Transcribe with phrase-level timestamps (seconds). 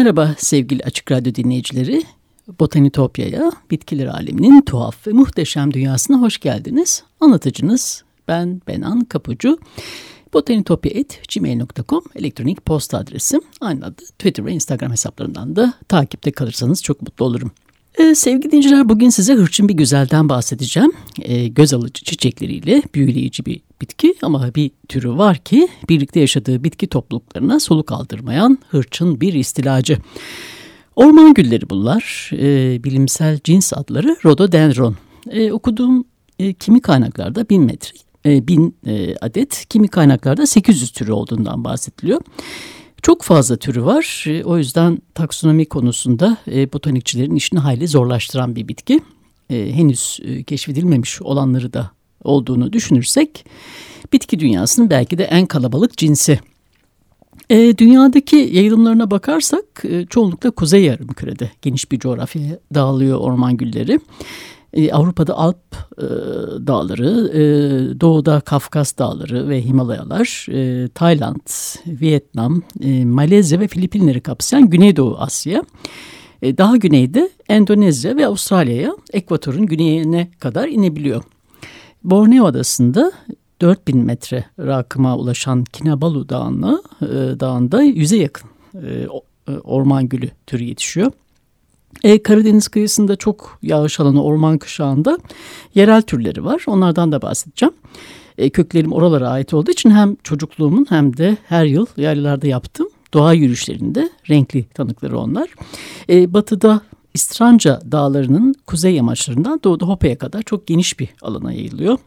[0.00, 2.02] Merhaba sevgili Açık Radyo dinleyicileri.
[2.60, 7.02] Botanitopya'ya, bitkiler aleminin tuhaf ve muhteşem dünyasına hoş geldiniz.
[7.20, 9.58] Anlatıcınız ben Benan Kapucu.
[10.34, 13.40] Botanitopya.gmail.com elektronik posta adresim.
[13.60, 17.52] Aynı adı Twitter ve Instagram hesaplarından da takipte kalırsanız çok mutlu olurum.
[17.98, 20.92] Ee, sevgili dinciler bugün size hırçın bir güzelden bahsedeceğim.
[21.22, 26.86] Ee, göz alıcı çiçekleriyle büyüleyici bir bitki ama bir türü var ki birlikte yaşadığı bitki
[26.86, 29.98] topluluklarına soluk aldırmayan hırçın bir istilacı.
[30.96, 32.30] Orman gülleri bunlar.
[32.32, 34.96] Ee, bilimsel cins adları rhododendron.
[35.30, 36.04] Ee, okuduğum
[36.38, 42.20] e, kimi kaynaklarda bin metre, e, bin e, adet, kimi kaynaklarda 800 türü olduğundan bahsediliyor.
[43.02, 44.24] Çok fazla türü var.
[44.26, 49.00] E, o yüzden taksonomi konusunda e, botanikçilerin işini hayli zorlaştıran bir bitki.
[49.50, 51.90] E, henüz e, keşfedilmemiş olanları da
[52.24, 53.44] olduğunu düşünürsek
[54.12, 56.40] bitki dünyasının belki de en kalabalık cinsi.
[57.50, 64.00] E, dünyadaki yayılımlarına bakarsak e, çoğunlukla kuzey yarımkürede geniş bir coğrafyaya dağılıyor orman gülleri.
[64.72, 66.02] E, Avrupa'da Alp e,
[66.66, 67.40] dağları, e,
[68.00, 71.46] doğuda Kafkas dağları ve Himalayalar, e, Tayland,
[71.86, 75.62] Vietnam, e, Malezya ve Filipinleri kapsayan Güneydoğu Asya.
[76.42, 81.22] E, daha güneyde Endonezya ve Avustralya'ya ekvatorun güneyine kadar inebiliyor.
[82.04, 83.12] Borneo Adası'nda
[83.60, 89.06] 4000 metre rakıma ulaşan Kinabalu Dağı'nda, e, dağında yüze yakın e,
[89.48, 91.12] e, orman gülü türü yetişiyor.
[92.04, 95.18] E, Karadeniz kıyısında çok yağış alanı orman kışağında
[95.74, 96.64] yerel türleri var.
[96.66, 97.74] Onlardan da bahsedeceğim.
[98.38, 103.32] E, köklerim oralara ait olduğu için hem çocukluğumun hem de her yıl yerlerde yaptığım doğa
[103.32, 105.54] yürüyüşlerinde renkli tanıkları onlar.
[106.08, 106.80] E, batıda
[107.20, 111.98] İstranca dağlarının kuzey yamaçlarından doğuda Hopa'ya kadar çok geniş bir alana yayılıyor.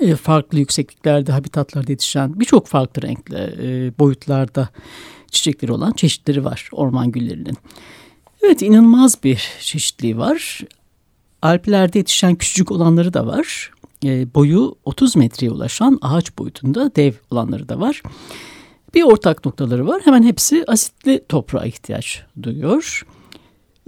[0.00, 4.68] E, farklı yüksekliklerde, habitatlarda yetişen birçok farklı renkle, e, boyutlarda
[5.30, 7.56] çiçekleri olan çeşitleri var orman güllerinin.
[8.42, 10.60] Evet inanılmaz bir çeşitliği var.
[11.42, 13.70] Alplerde yetişen küçücük olanları da var.
[14.04, 18.02] E, boyu 30 metreye ulaşan ağaç boyutunda dev olanları da var.
[18.94, 20.02] Bir ortak noktaları var.
[20.04, 23.04] Hemen hepsi asitli toprağa ihtiyaç duyuyor.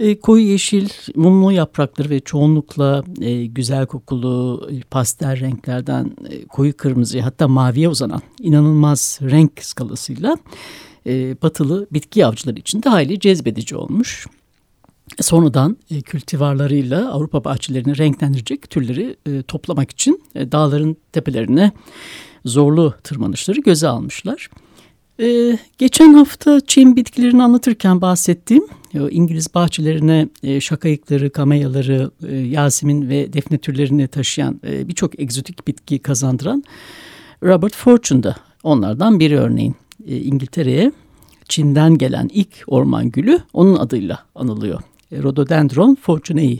[0.01, 6.77] E, koyu yeşil, mumlu yaprakları ve çoğunlukla e, güzel kokulu e, pastel renklerden e, koyu
[6.77, 10.37] kırmızıya hatta maviye uzanan inanılmaz renk skalasıyla
[11.07, 14.27] e, batılı bitki avcıları için de hayli cezbedici olmuş.
[15.19, 21.71] Sonradan e, kültivarlarıyla Avrupa bahçelerini renklendirecek türleri e, toplamak için e, dağların tepelerine
[22.45, 24.49] zorlu tırmanışları göze almışlar.
[25.19, 28.63] Ee, geçen hafta çim bitkilerini anlatırken bahsettiğim
[28.93, 35.99] İngiliz bahçelerine e, şakayıkları, kameyaları, e, yasemin ve defne türlerini taşıyan e, birçok egzotik bitki
[35.99, 36.63] kazandıran
[37.43, 39.75] Robert Fortune da onlardan biri örneğin.
[40.07, 40.91] E, İngiltere'ye
[41.49, 44.81] Çin'den gelen ilk orman gülü onun adıyla anılıyor.
[45.11, 46.59] E, Rhododendron fortunei.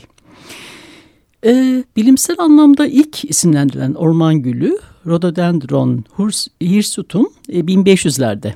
[1.44, 6.04] E, bilimsel anlamda ilk isimlendirilen orman gülü Rhododendron
[6.60, 8.52] hirsutum e, 1500'lerde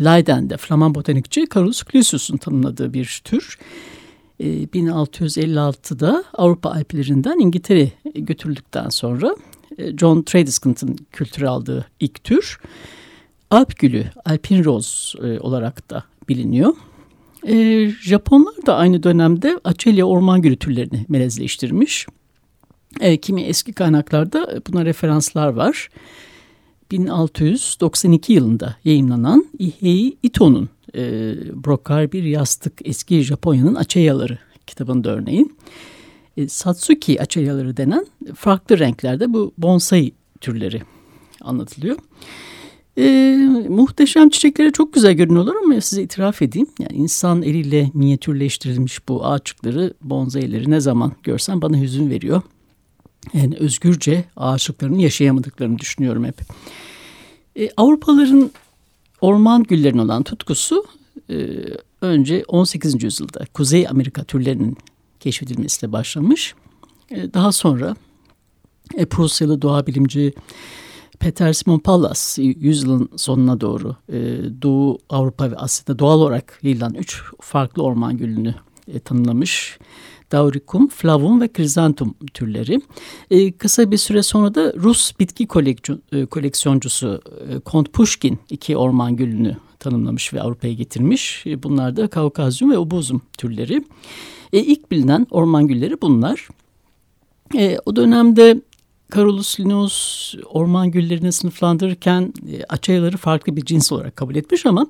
[0.00, 3.58] Leiden'de Flaman botanikçi Carolus Clusius'un tanımladığı bir tür.
[4.40, 9.36] E, 1656'da Avrupa Alplerinden İngiltere götürüldükten sonra
[9.78, 12.60] e, John Tradescant'ın kültürü aldığı ilk tür.
[13.50, 16.74] Alp gülü, Alpin Rose e, olarak da biliniyor.
[17.46, 22.06] E, Japonlar da aynı dönemde Açelya orman gülü türlerini melezleştirmiş.
[23.00, 25.88] E, kimi eski kaynaklarda buna referanslar var.
[26.90, 31.02] 1692 yılında yayınlanan Ihei Ito'nun e,
[31.64, 35.56] Brokar bir yastık eski Japonya'nın açayaları kitabında örneğin.
[36.36, 40.82] E, Satsuki açayaları denen farklı renklerde bu bonsai türleri
[41.40, 41.96] anlatılıyor.
[42.98, 43.36] E,
[43.68, 46.68] muhteşem çiçekleri çok güzel görünüyorlar ama size itiraf edeyim.
[46.78, 52.42] Yani insan eliyle minyatürleştirilmiş bu ağaçlıkları, bonsaileri ne zaman görsem bana hüzün veriyor.
[53.34, 56.40] Yani özgürce ağaçlıklarını yaşayamadıklarını düşünüyorum hep.
[57.56, 58.50] E, Avrupalıların
[59.20, 60.84] orman güllerine olan tutkusu
[61.30, 61.36] e,
[62.00, 63.02] önce 18.
[63.02, 64.76] yüzyılda Kuzey Amerika türlerinin
[65.20, 66.54] keşfedilmesiyle başlamış.
[67.10, 67.96] E, daha sonra
[68.94, 70.34] e, Prusyalı doğa bilimci
[71.20, 74.18] Peter Simon Pallas yüzyılın sonuna doğru e,
[74.62, 78.54] Doğu Avrupa ve Asya'da doğal olarak yayılan üç farklı orman gülünü
[78.88, 79.78] e, tanımlamış.
[80.32, 82.80] Dauricum, Flavum ve Krizantum türleri.
[83.30, 85.48] E, kısa bir süre sonra da Rus bitki
[86.12, 91.46] e, koleksiyoncusu e, Kont Pushkin iki orman gülünü tanımlamış ve Avrupa'ya getirmiş.
[91.46, 93.84] E, bunlar da Kaukazyum ve Ubuzum türleri.
[94.52, 96.48] E, ilk bilinen orman gülleri bunlar.
[97.54, 98.60] E, o dönemde
[99.14, 104.86] Carolus Linnaeus orman güllerini sınıflandırırken e, açayaları farklı bir cins olarak kabul etmiş ama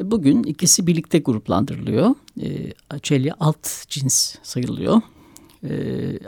[0.00, 2.14] bugün ikisi birlikte gruplandırılıyor.
[2.42, 5.00] E, Açelya alt cins sayılıyor.
[5.64, 5.72] E,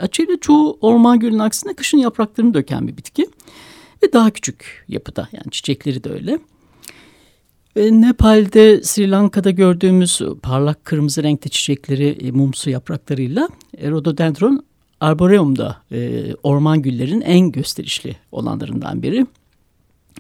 [0.01, 3.27] Açelya çoğu orman gülünün aksine kışın yapraklarını döken bir bitki
[4.03, 6.39] ve daha küçük yapıda yani çiçekleri de öyle.
[7.77, 13.49] E, Nepal'de, Sri Lanka'da gördüğümüz parlak kırmızı renkte çiçekleri e, mumsu yapraklarıyla
[13.83, 14.65] Rhododendron
[15.01, 19.27] arboreumda e, orman güllerin en gösterişli olanlarından biri.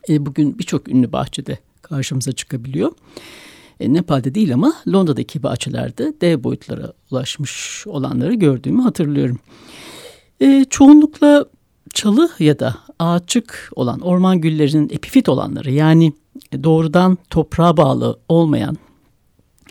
[0.08, 2.92] E, bugün birçok ünlü bahçede karşımıza çıkabiliyor.
[3.80, 9.38] E, Nepal'de değil ama Londra'daki bahçelerde dev boyutlara ulaşmış olanları gördüğümü hatırlıyorum.
[10.40, 11.46] E, çoğunlukla
[11.94, 16.12] çalı ya da ağaççık olan orman güllerinin epifit olanları yani
[16.64, 18.76] doğrudan toprağa bağlı olmayan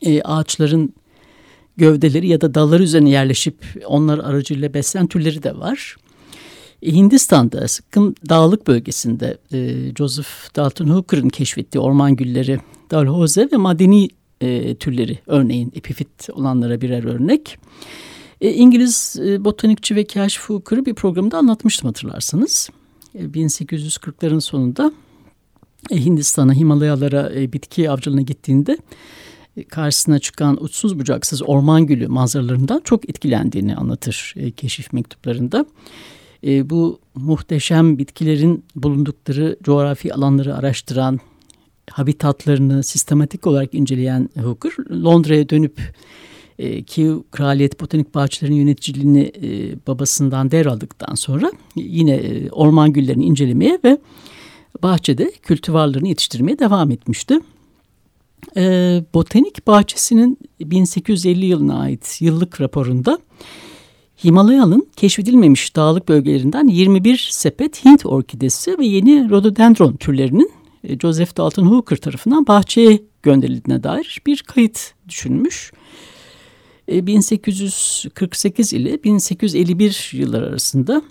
[0.02, 0.94] e, ağaçların
[1.78, 3.56] gövdeleri ya da dalları üzerine yerleşip
[3.86, 5.96] onlar aracıyla beslen türleri de var.
[6.84, 12.60] E, Hindistan'da sıkım dağlık bölgesinde e, Joseph Dalton Hooker'ın keşfettiği orman gülleri
[12.92, 14.10] dalhoze ve madeni
[14.42, 17.58] e, türleri örneğin epifit olanlara birer örnek.
[18.42, 22.70] E, İngiliz e, botanikçi ve keşif Hooker'ı bir programda anlatmıştım hatırlarsanız.
[23.16, 24.92] E, 1840'ların sonunda
[25.92, 28.78] e, Hindistan'a, Himalayalara e, bitki avcılığına gittiğinde
[29.70, 35.66] karşısına çıkan uçsuz bucaksız orman gülü manzaralarından çok etkilendiğini anlatır e, keşif mektuplarında.
[36.44, 41.20] E, bu muhteşem bitkilerin bulundukları coğrafi alanları araştıran,
[41.92, 45.82] habitatlarını sistematik olarak inceleyen Hooker, Londra'ya dönüp
[46.60, 53.80] e, Kew Kraliyet Botanik Bahçelerinin yöneticiliğini e, babasından devraldıktan sonra yine e, orman güllerini incelemeye
[53.84, 53.98] ve
[54.84, 57.40] bahçede kültivarlarını yetiştirmeye devam etmişti.
[58.58, 58.64] E,
[59.14, 63.20] Botanik Bahçesi'nin 1850 yılına ait yıllık raporunda
[64.24, 70.52] Himalaya'nın keşfedilmemiş dağlık bölgelerinden 21 sepet Hint orkidesi ve yeni rhododendron türlerinin
[70.84, 75.72] e, Joseph Dalton Hooker tarafından bahçeye gönderildiğine dair bir kayıt düşünmüş.
[76.88, 81.02] 1848 e, ile 1851 yıllar arasında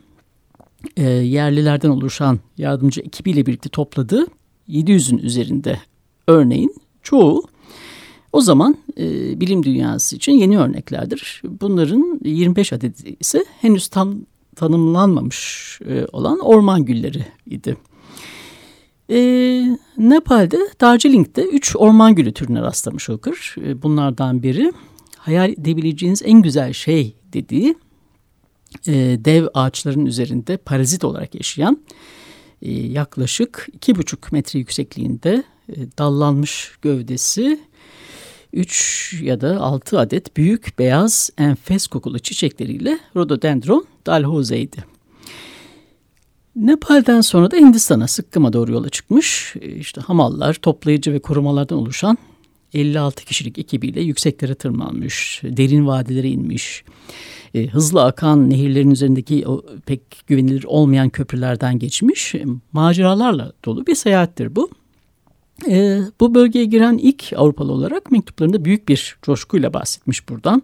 [0.97, 4.27] e, yerlilerden oluşan yardımcı ekibiyle birlikte topladığı
[4.69, 5.81] 700'ün üzerinde
[6.27, 7.45] örneğin çoğu
[8.33, 11.43] o zaman e, bilim dünyası için yeni örneklerdir.
[11.45, 14.17] Bunların 25 adedi ise henüz tam
[14.57, 17.77] tanımlanmamış e, olan orman gülleri idi.
[19.11, 19.19] E,
[19.99, 23.55] Nepal'de Darjeeling'de 3 orman gülü türüne rastlamış Hooker.
[23.65, 24.73] E, bunlardan biri
[25.17, 27.75] hayal edebileceğiniz en güzel şey dediği
[28.87, 28.93] e,
[29.25, 31.79] dev ağaçların üzerinde parazit olarak yaşayan
[32.63, 37.61] e, yaklaşık 2,5 metre yüksekliğinde e, dallanmış gövdesi
[38.53, 44.85] 3 ya da 6 adet büyük beyaz enfes kokulu çiçekleriyle Rhododendron dalhoze'ydi.
[46.57, 49.55] Nepal'den sonra da Hindistan'a Sıkkım'a doğru yola çıkmış.
[49.61, 52.19] E, işte hamallar, toplayıcı ve korumalardan oluşan
[52.75, 56.85] 56 kişilik ekibiyle yükseklere tırmanmış, derin vadilere inmiş.
[57.55, 62.35] E, hızlı akan nehirlerin üzerindeki o pek güvenilir olmayan köprülerden geçmiş.
[62.73, 64.71] maceralarla dolu bir seyahattir bu.
[65.69, 70.63] E, bu bölgeye giren ilk Avrupalı olarak mektuplarında büyük bir coşkuyla bahsetmiş buradan.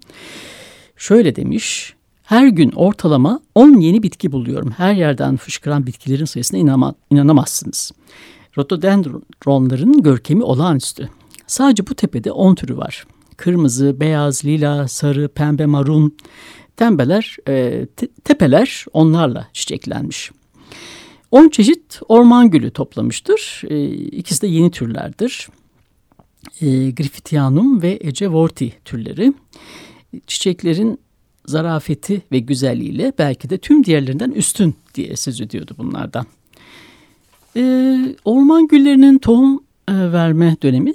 [0.96, 4.70] Şöyle demiş, her gün ortalama 10 yeni bitki buluyorum.
[4.70, 7.92] Her yerden fışkıran bitkilerin sayısına inanma, inanamazsınız.
[8.58, 11.08] Rhododendronların görkemi olağanüstü.
[11.46, 13.06] Sadece bu tepede 10 türü var.
[13.36, 16.16] Kırmızı, beyaz, lila, sarı, pembe, marun.
[16.76, 20.30] Tembeler, e, te, tepeler onlarla çiçeklenmiş.
[21.30, 23.62] 10 çeşit orman gülü toplamıştır.
[23.68, 25.48] E, ikisi de yeni türlerdir.
[26.60, 29.32] E, Griffithianum ve Ecevorti türleri.
[30.26, 31.00] Çiçeklerin
[31.46, 36.26] zarafeti ve güzelliğiyle belki de tüm diğerlerinden üstün diye söz ediyordu bunlardan.
[37.56, 37.62] E,
[38.24, 40.94] orman güllerinin tohum e, verme dönemi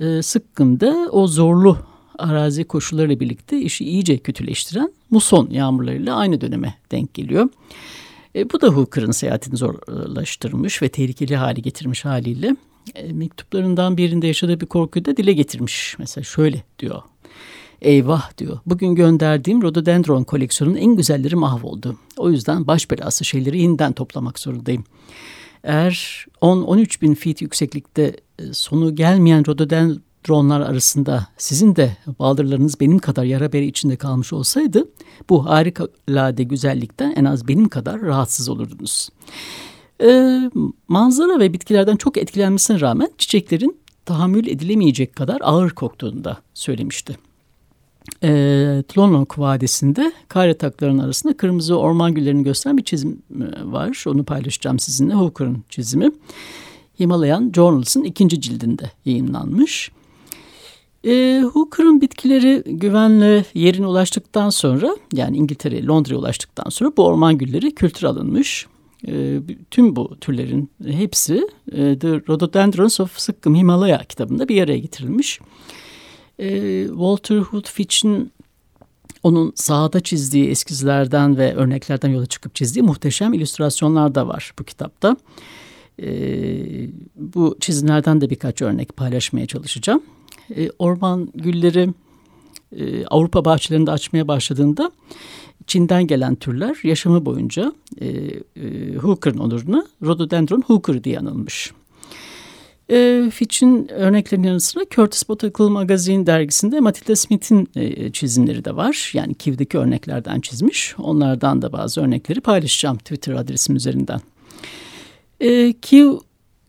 [0.00, 1.78] e, Sıkkın'da o zorlu
[2.18, 7.48] arazi koşullarıyla birlikte işi iyice kötüleştiren muson yağmurlarıyla aynı döneme denk geliyor.
[8.34, 12.56] E, bu da Hooker'ın seyahatini zorlaştırmış ve tehlikeli hale getirmiş haliyle.
[12.94, 15.96] E, mektuplarından birinde yaşadığı bir korkuyu da dile getirmiş.
[15.98, 17.02] Mesela şöyle diyor.
[17.82, 18.58] Eyvah diyor.
[18.66, 21.98] Bugün gönderdiğim rododendron koleksiyonunun en güzelleri mahvoldu.
[22.16, 24.84] O yüzden baş belası şeyleri yeniden toplamak zorundayım.
[25.64, 29.44] Eğer 10-13 bin feet yükseklikte e, sonu gelmeyen
[30.28, 34.88] rododendronlar arasında sizin de baldırlarınız benim kadar yara bere içinde kalmış olsaydı
[35.30, 39.08] bu harikulade güzellikten en az benim kadar rahatsız olurdunuz.
[40.02, 40.50] Ee,
[40.88, 47.16] manzara ve bitkilerden çok etkilenmesine rağmen çiçeklerin tahammül edilemeyecek kadar ağır koktuğunu da söylemişti.
[48.22, 54.04] E, Tlonok Vadisi'nde kar yataklarının arasında kırmızı orman güllerini gösteren bir çizim e, var.
[54.06, 55.14] Onu paylaşacağım sizinle.
[55.14, 56.10] Hooker'ın çizimi.
[57.00, 59.90] Himalayan Journals'ın ikinci cildinde yayınlanmış.
[61.06, 67.74] E, Hooker'ın bitkileri güvenle yerine ulaştıktan sonra yani İngiltere, Londra'ya ulaştıktan sonra bu orman gülleri
[67.74, 68.66] kültür alınmış.
[69.08, 75.40] E, tüm bu türlerin hepsi e, The Rhododendrons of Sikkim Himalaya kitabında bir araya getirilmiş.
[76.38, 78.32] E, Walter Hood Fitch'in
[79.22, 85.16] onun sahada çizdiği eskizlerden ve örneklerden yola çıkıp çizdiği muhteşem illüstrasyonlar da var bu kitapta.
[86.02, 86.08] E,
[87.16, 90.02] bu çizimlerden de birkaç örnek paylaşmaya çalışacağım.
[90.56, 91.90] E, orman gülleri
[92.76, 94.90] e, Avrupa bahçelerinde açmaya başladığında
[95.66, 101.72] Çin'den gelen türler yaşamı boyunca e, e, Hooker'ın onuruna Rhododendron Hooker diye anılmış.
[102.90, 109.10] E, Fitch'in örneklerinin yanı sıra Curtis Botanical Magazine dergisinde Matilda Smith'in e, çizimleri de var.
[109.14, 110.94] Yani Kiv'deki örneklerden çizmiş.
[110.98, 114.20] Onlardan da bazı örnekleri paylaşacağım Twitter adresim üzerinden.
[115.40, 116.12] E, Kiv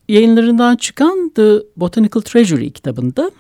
[0.10, 3.32] yayınlarından çıkan The Botanical Treasury kitabında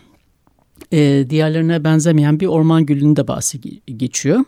[0.92, 3.60] e, diğerlerine benzemeyen bir orman gülünün de bahsi
[3.98, 4.39] geçiyor.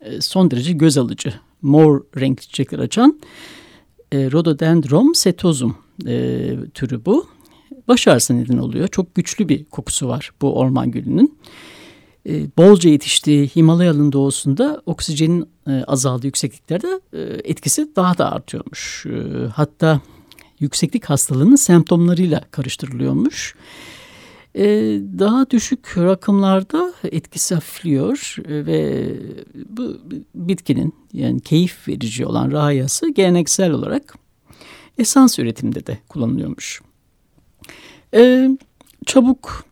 [0.00, 3.20] E, son derece göz alıcı, mor renkli çiçekler açan
[4.12, 5.76] e, Rhododendron setosum
[6.06, 7.26] e, türü bu
[7.88, 8.88] baş neden oluyor.
[8.88, 11.38] Çok güçlü bir kokusu var bu orman gülünün.
[12.28, 19.06] E, bolca yetiştiği Himalayalı'nın doğusunda oksijenin e, azaldığı yüksekliklerde e, etkisi daha da artıyormuş.
[19.06, 20.00] E, hatta
[20.60, 23.54] yükseklik hastalığının semptomlarıyla karıştırılıyormuş.
[23.54, 23.95] E,
[25.18, 29.08] daha düşük rakımlarda etkisi hafifliyor e, ve
[29.68, 29.98] bu
[30.34, 34.14] bitkinin yani keyif verici olan rahayası geleneksel olarak
[34.98, 36.82] esans üretiminde de kullanılıyormuş.
[38.14, 38.48] E,
[39.06, 39.64] çabuk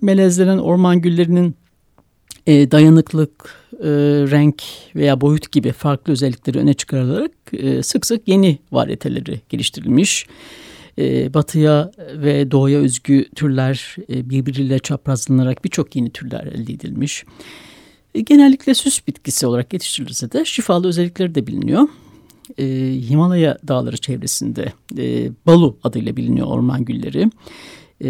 [0.00, 1.54] melezlenen orman güllerinin
[2.46, 3.88] e, dayanıklık, e,
[4.30, 4.62] renk
[4.96, 10.26] veya boyut gibi farklı özellikleri öne çıkarılarak e, sık sık yeni varyeteleri geliştirilmiş.
[10.98, 17.24] E, batıya ve doğuya özgü türler e, birbiriyle çaprazlanarak birçok yeni türler elde edilmiş.
[18.14, 21.88] E, genellikle süs bitkisi olarak yetiştirilirse de şifalı özellikleri de biliniyor.
[22.58, 22.64] E,
[23.08, 27.30] Himalaya dağları çevresinde e, balu adıyla biliniyor orman gülleri
[28.04, 28.08] e,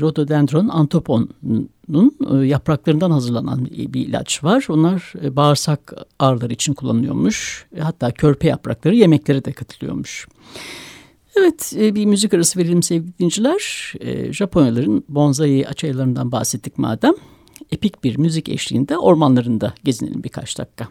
[0.00, 4.66] Rhododendron antoponun e, yapraklarından hazırlanan bir ilaç var.
[4.68, 7.66] Onlar e, bağırsak ağrıları için kullanılıyormuş.
[7.76, 10.28] E, hatta körpe yaprakları yemeklere de katılıyormuş.
[11.36, 13.92] Evet e, bir müzik arası verelim sevgili dinciler.
[14.00, 17.14] E, Japonyaların bonsai açaylarından bahsettik madem.
[17.70, 20.88] Epik bir müzik eşliğinde ormanlarında gezinelim birkaç dakika.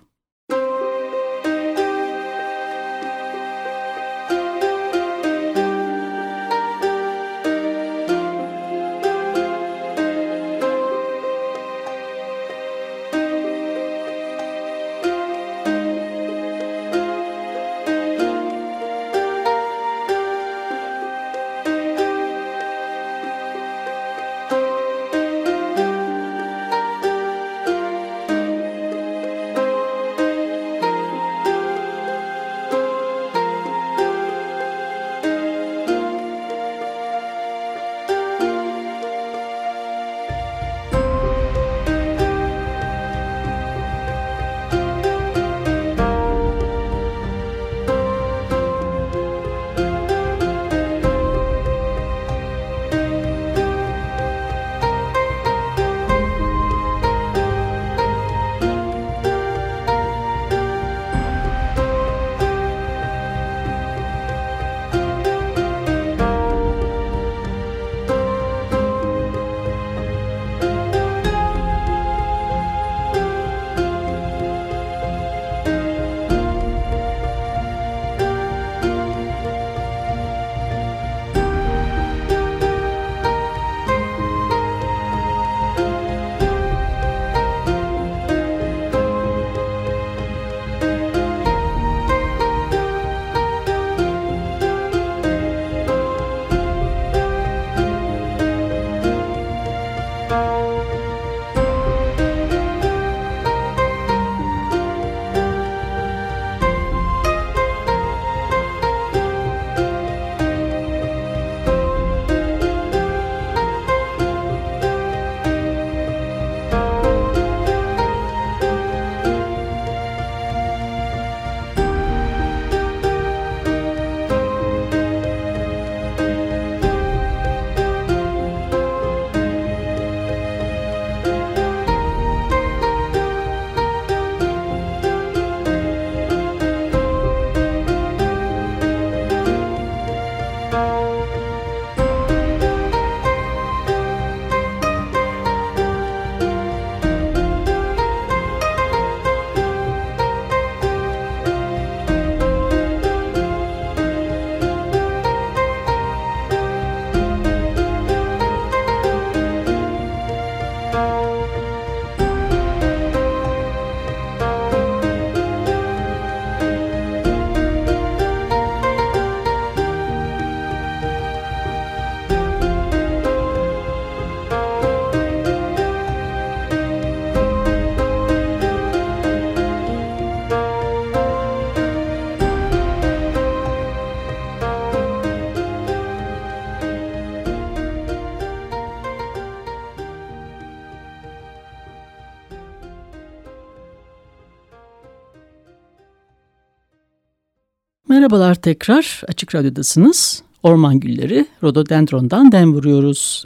[198.24, 200.44] Merhabalar tekrar Açık Radyo'dasınız.
[200.64, 203.44] Orman Gülleri Rhododendron'dan dem vuruyoruz.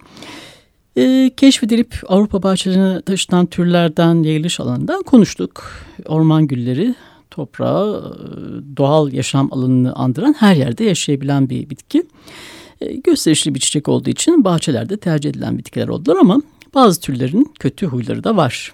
[0.98, 5.72] Ee, keşfedilip Avrupa bahçelerine taşınan türlerden yayılış alanından konuştuk.
[6.06, 6.96] Orman gülleri
[7.32, 12.04] toprağı e, doğal yaşam alanını andıran her yerde yaşayabilen bir bitki.
[12.82, 16.42] Ee, gösterişli bir çiçek olduğu için bahçelerde tercih edilen bitkiler oldular ama
[16.74, 18.74] bazı türlerin kötü huyları da var.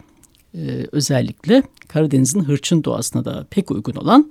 [0.56, 4.30] Ee, özellikle Karadeniz'in hırçın doğasına da pek uygun olan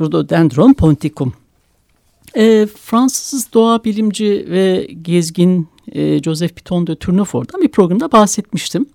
[0.00, 1.32] Rhododendron ponticum.
[2.36, 8.86] E, Fransız doğa bilimci ve gezgin e, Joseph Piton de Tournefort'dan bir programda bahsetmiştim.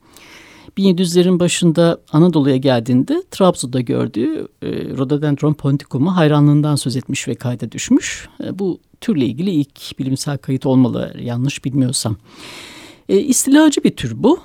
[0.77, 8.29] 1700'lerin başında Anadolu'ya geldiğinde Trabzon'da gördüğü e, Rhododendron ponticum'u hayranlığından söz etmiş ve kayda düşmüş.
[8.43, 12.15] E, bu türle ilgili ilk bilimsel kayıt olmalı yanlış bilmiyorsam.
[13.10, 14.39] E, istilacı bir tür bu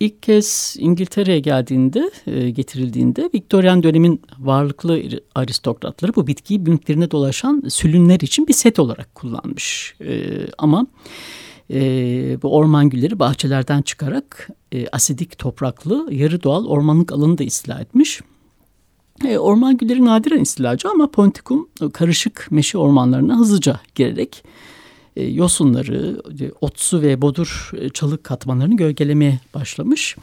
[0.00, 5.02] ilk kez İngiltere'ye geldiğinde, e, getirildiğinde Viktoryan dönemin varlıklı
[5.34, 9.94] aristokratları bu bitkiyi mülklerine dolaşan sülünler için bir set olarak kullanmış.
[10.00, 10.86] E, ama
[11.70, 11.78] e,
[12.42, 18.20] bu orman gülleri bahçelerden çıkarak e, asidik topraklı yarı doğal ormanlık alanı da istila etmiş.
[19.24, 24.44] E, orman gülleri nadiren istilacı ama Ponticum karışık meşe ormanlarına hızlıca girerek
[25.16, 30.16] e, yosunları, e, otsu ve bodur e, çalık katmanlarını gölgelemeye başlamış.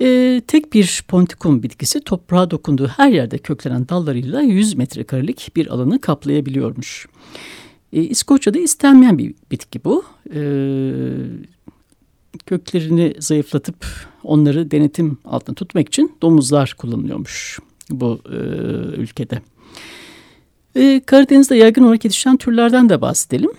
[0.00, 6.00] E, tek bir pontikum bitkisi toprağa dokunduğu her yerde köklenen dallarıyla 100 metrekarelik bir alanı
[6.00, 7.06] kaplayabiliyormuş.
[7.92, 10.04] E, İskoçya'da istenmeyen bir bitki bu.
[10.34, 10.40] E,
[12.46, 13.86] köklerini zayıflatıp
[14.24, 17.58] onları denetim altında tutmak için domuzlar kullanılıyormuş
[17.90, 18.36] bu e,
[18.96, 19.40] ülkede.
[20.74, 23.50] E, Karadeniz'de yaygın olarak yetişen türlerden de bahsedelim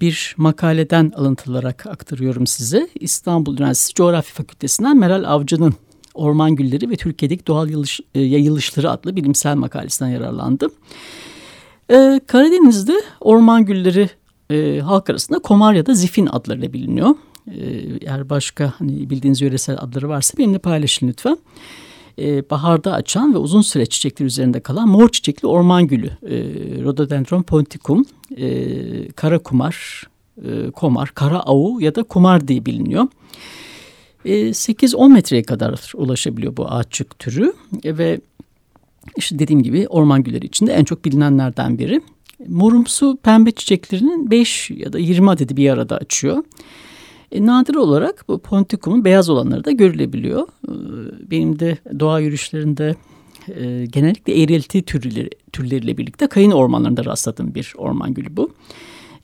[0.00, 2.88] bir makaleden alıntılarak aktarıyorum size.
[2.94, 5.74] İstanbul Üniversitesi Coğrafya Fakültesinden Meral Avcı'nın
[6.14, 10.68] Orman Gülleri ve Türkiye'deki Doğal Yayılış, e, Yayılışları adlı bilimsel makalesinden yararlandı.
[11.90, 14.10] E, Karadeniz'de orman gülleri
[14.50, 17.14] e, halk arasında komar ya da zifin adlarıyla biliniyor.
[17.46, 17.60] E,
[18.00, 21.38] eğer başka hani bildiğiniz yöresel adları varsa benimle paylaşın lütfen
[22.18, 26.06] e, baharda açan ve uzun süre çiçekler üzerinde kalan mor çiçekli orman gülü.
[26.06, 26.36] E,
[26.82, 28.04] Rhododendron ponticum,
[28.36, 30.06] e, kara kumar,
[30.44, 33.08] e, komar, kara avu ya da kumar diye biliniyor.
[34.24, 37.52] E, 8-10 metreye kadar ulaşabiliyor bu ağaççık türü
[37.84, 38.20] e, ve
[39.16, 42.00] işte dediğim gibi orman gülleri içinde en çok bilinenlerden biri.
[42.48, 46.44] Morumsu pembe çiçeklerinin 5 ya da 20 adedi bir arada açıyor.
[47.32, 50.42] E, nadir olarak bu ponticumun beyaz olanları da görülebiliyor.
[50.42, 50.72] E,
[51.30, 52.94] benim de doğa yürüyüşlerinde
[53.48, 58.50] e, genellikle eğrelti türleri, türleriyle birlikte kayın ormanlarında rastladığım bir orman gülü bu.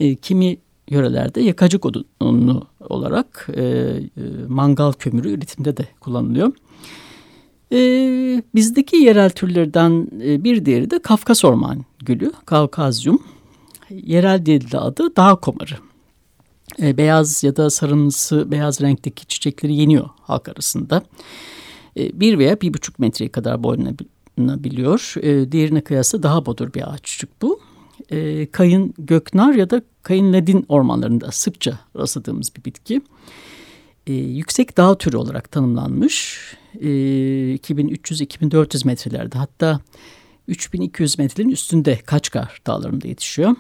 [0.00, 0.56] E, kimi
[0.90, 4.00] yörelerde yakacık odunu olarak e, e,
[4.48, 6.52] mangal kömürü üretimde de kullanılıyor.
[7.72, 7.78] E,
[8.54, 13.22] bizdeki yerel türlerden e, bir diğeri de Kafkas orman gülü, Kavkazyum.
[13.90, 15.87] Yerel dilde adı dağ komarı
[16.82, 21.02] e, beyaz ya da sarımsı beyaz renkteki çiçekleri yeniyor halk arasında.
[21.96, 25.14] E, bir veya bir buçuk metreye kadar boylanabiliyor.
[25.22, 27.60] E, diğerine kıyasla daha bodur bir ağaççık bu.
[28.10, 33.00] E, kayın göknar ya da kayın ledin ormanlarında sıkça rastladığımız bir bitki.
[34.06, 36.38] E, yüksek dağ türü olarak tanımlanmış.
[36.80, 39.80] E, 2300-2400 metrelerde hatta
[40.48, 43.54] 3200 metrenin üstünde Kaçkar dağlarında yetişiyor.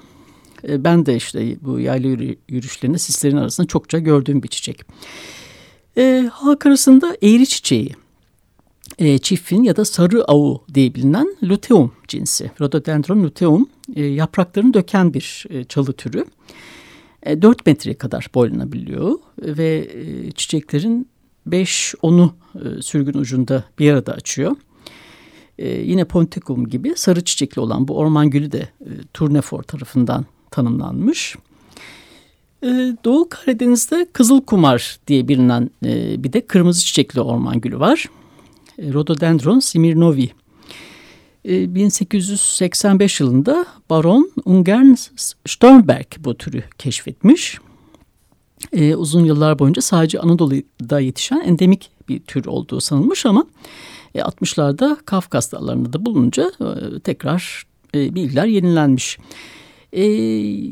[0.68, 2.10] E, ben de işte bu yayla
[2.48, 4.80] yürüyüşlerinde sislerin arasında çokça gördüğüm bir çiçek.
[5.98, 7.94] E, halk arasında eğri çiçeği,
[8.98, 12.50] e, çiftfin ya da sarı avu diye bilinen luteum cinsi.
[12.60, 16.24] Rhododendron luteum e, yapraklarını döken bir e, çalı türü.
[17.22, 21.08] E, 4 metreye kadar boylanabiliyor ve e, çiçeklerin
[21.48, 24.56] 5-10'u e, sürgün ucunda bir arada açıyor.
[25.58, 31.36] E, yine ponticum gibi sarı çiçekli olan bu orman gülü de e, Tournefor tarafından tanımlanmış.
[32.62, 32.66] Ee,
[33.04, 38.06] Doğu Karadeniz'de Kızıl Kumar diye bilinen e, bir de kırmızı çiçekli orman gülü var.
[38.78, 40.30] E, Rhododendron Smirnovi.
[41.44, 44.94] 1885 e, yılında Baron Ungern
[45.46, 47.58] Sternberg bu türü keşfetmiş.
[48.96, 53.46] uzun yıllar boyunca sadece Anadolu'da yetişen endemik bir tür olduğu sanılmış ama
[54.14, 56.52] 60'larda Kafkas dağlarında da bulununca
[57.04, 59.18] tekrar bilgiler yenilenmiş.
[59.18, 59.22] E,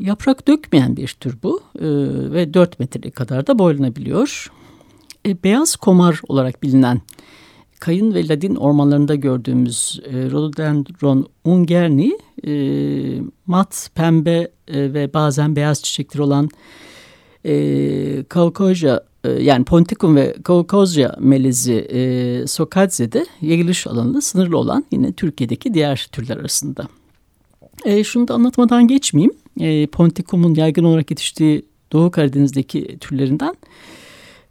[0.05, 1.85] yaprak dökmeyen bir tür bu e,
[2.31, 4.51] ve 4 metre kadar da boylanabiliyor.
[5.25, 7.01] E, beyaz komar olarak bilinen
[7.79, 12.51] Kayın ve Ladin ormanlarında gördüğümüz e, Rhododendron ungerni e,
[13.47, 16.49] mat, pembe e, ve bazen beyaz çiçekleri olan
[17.45, 25.13] E, Kaukozya e, yani Ponticum ve Kaukozya melezi e, Sokadze'de yayılış alanı sınırlı olan yine
[25.13, 26.87] Türkiye'deki diğer türler arasında.
[27.85, 29.33] E, şunu da anlatmadan geçmeyeyim.
[29.59, 33.55] E, Ponticum'un yaygın olarak yetiştiği Doğu Karadeniz'deki türlerinden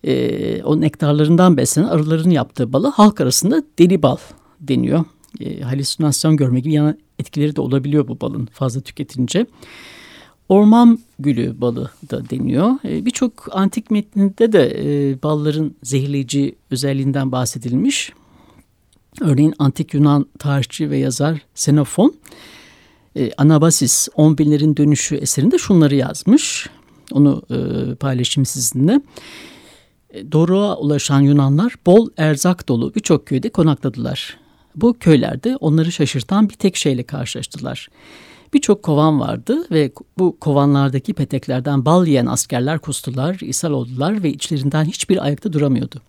[0.05, 4.17] e, o nektarlarından beslenen arıların yaptığı balı halk arasında deli bal
[4.61, 5.05] deniyor.
[5.41, 9.47] E, halüsinasyon görme gibi yan etkileri de olabiliyor bu balın fazla tüketince.
[10.49, 12.71] Orman gülü balı da deniyor.
[12.85, 18.13] E, Birçok antik metninde de e, balların zehirleyici özelliğinden bahsedilmiş.
[19.21, 22.15] Örneğin antik Yunan tarihçi ve yazar Xenofon
[23.17, 26.69] e, Anabasis 10 binlerin dönüşü eserinde şunları yazmış.
[27.13, 29.01] Onu e, paylaşayım sizinle.
[30.11, 34.39] E, Doğruğa ulaşan Yunanlar bol erzak dolu birçok köyde konakladılar.
[34.75, 37.89] Bu köylerde onları şaşırtan bir tek şeyle karşılaştılar.
[38.55, 44.85] Birçok kovan vardı ve bu kovanlardaki peteklerden bal yiyen askerler kustular, ishal oldular ve içlerinden
[44.85, 46.01] hiçbir ayakta duramıyordu.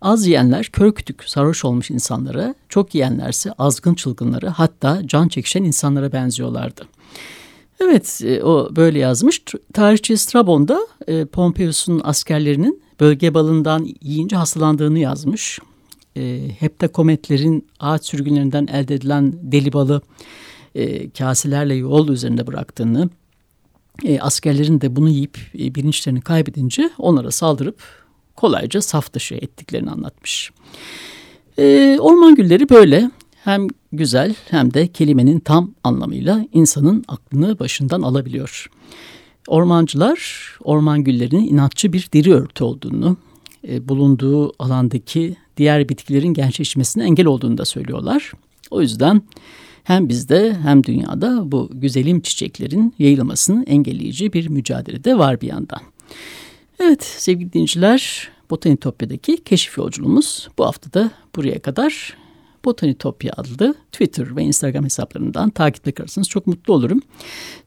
[0.00, 6.12] Az yiyenler kör kütük sarhoş olmuş insanlara, çok yiyenlerse azgın çılgınlara hatta can çekişen insanlara
[6.12, 6.86] benziyorlardı.
[7.80, 9.42] Evet e, o böyle yazmış.
[9.72, 15.58] Tarihçi Strabon da e, Pompeius'un askerlerinin bölge balından yiyince hastalandığını yazmış.
[16.16, 20.00] E, heptakometlerin ağaç sürgünlerinden elde edilen deli balı
[21.18, 23.10] kaselerle yol üzerinde bıraktığını,
[24.20, 27.82] askerlerin de bunu yiyip bilinçlerini kaybedince onlara saldırıp
[28.40, 30.50] kolayca saf dışı ettiklerini anlatmış.
[31.58, 33.10] E, orman gülleri böyle
[33.44, 38.70] hem güzel hem de kelimenin tam anlamıyla insanın aklını başından alabiliyor.
[39.48, 43.16] Ormancılar orman güllerinin inatçı bir deri örtü olduğunu,
[43.68, 48.32] e, bulunduğu alandaki diğer bitkilerin gençleşmesine engel olduğunu da söylüyorlar.
[48.70, 49.22] O yüzden
[49.84, 55.80] hem bizde hem dünyada bu güzelim çiçeklerin yayılmasını engelleyici bir mücadele de var bir yandan.
[56.80, 62.16] Evet sevgili dinleyiciler Botanitopya'daki keşif yolculuğumuz bu hafta da buraya kadar.
[62.64, 67.02] Botanitopya adlı Twitter ve Instagram hesaplarından takipte kalırsanız çok mutlu olurum.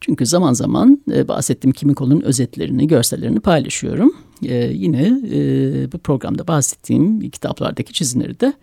[0.02, 4.16] Çünkü zaman zaman e, bahsettiğim Kimiko'nun özetlerini, görsellerini paylaşıyorum.
[4.46, 8.54] E, yine e, bu programda bahsettiğim kitaplardaki çizimleri de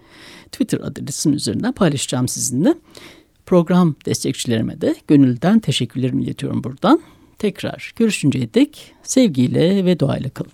[0.52, 2.74] Twitter adresim üzerinden paylaşacağım sizinle.
[3.46, 7.00] Program destekçilerime de gönülden teşekkürlerimi iletiyorum buradan.
[7.40, 10.52] Tekrar görüşünceye dek sevgiyle ve doğayla kalın.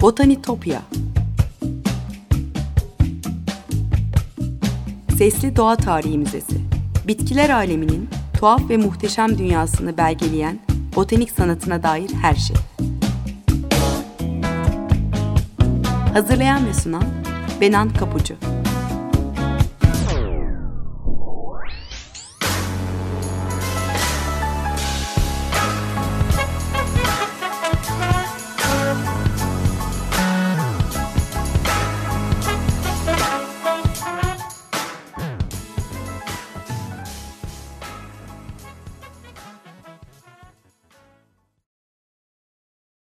[0.00, 0.82] Botanitopya
[5.18, 6.56] Sesli Doğa Tarihi Müzesi
[7.08, 8.08] Bitkiler aleminin
[8.38, 10.60] tuhaf ve muhteşem dünyasını belgeleyen
[10.96, 12.56] botanik sanatına dair her şey.
[16.12, 17.23] Hazırlayan ve sunan
[17.64, 18.36] Benan Kapucu